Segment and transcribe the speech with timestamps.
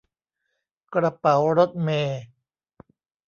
[0.95, 2.21] กระเป๋ารถเมล์